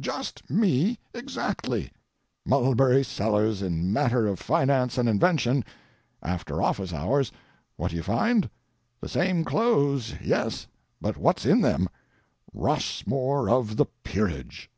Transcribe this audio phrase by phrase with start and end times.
[0.00, 1.90] Just me, exactly:
[2.44, 5.64] Mulberry Sellers in matter of finance and invention;
[6.22, 7.32] after office hours,
[7.76, 8.50] what do you find?
[9.00, 10.66] The same clothes, yes,
[11.00, 11.88] but what's in them?
[12.52, 14.70] Rossmore of the peerage."